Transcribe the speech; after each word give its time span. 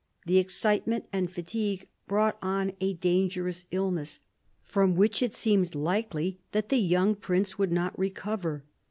The 0.25 0.39
excitement 0.39 1.05
and 1.13 1.29
fatigue 1.31 1.87
brought 2.07 2.35
on 2.41 2.73
a 2.81 2.93
dangerous 2.95 3.65
illness, 3.69 4.19
from 4.63 4.95
which 4.95 5.21
it 5.21 5.35
seemed 5.35 5.75
likely 5.75 6.39
that 6.53 6.69
the 6.69 6.77
young 6.79 7.13
prince 7.13 7.59
would 7.59 7.71
not 7.71 7.99
recover. 7.99 8.63